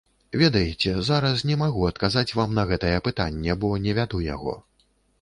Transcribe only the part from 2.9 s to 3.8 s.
пытанне, бо